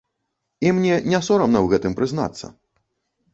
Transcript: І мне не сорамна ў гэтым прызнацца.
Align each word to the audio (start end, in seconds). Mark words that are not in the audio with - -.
І 0.67 0.71
мне 0.77 0.95
не 1.11 1.19
сорамна 1.27 1.59
ў 1.61 1.67
гэтым 1.75 1.93
прызнацца. 2.01 2.51